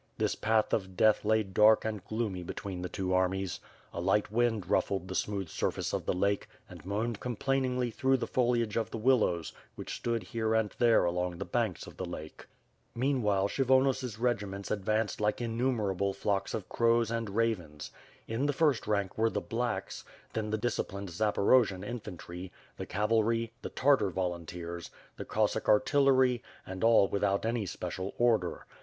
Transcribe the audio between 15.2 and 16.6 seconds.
like innumer able flocks